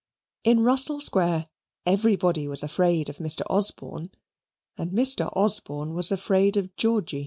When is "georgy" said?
6.75-7.19